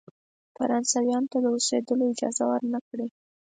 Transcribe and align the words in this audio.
فرانسویانو 0.55 1.29
ته 1.31 1.37
د 1.41 1.45
اوسېدلو 1.55 2.03
اجازه 2.13 2.43
ورنه 2.49 2.79
کړی. 2.89 3.07